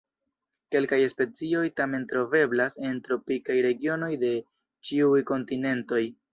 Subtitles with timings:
[0.75, 4.35] Kelkaj specioj tamen troveblas en tropikaj regionoj de
[4.91, 6.05] ĉiuj kontinentoj.